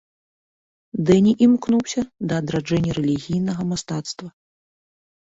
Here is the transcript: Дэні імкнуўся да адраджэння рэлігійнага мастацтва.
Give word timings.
Дэні 1.09 1.33
імкнуўся 1.45 2.01
да 2.31 2.39
адраджэння 2.45 2.91
рэлігійнага 3.01 3.63
мастацтва. 3.75 4.27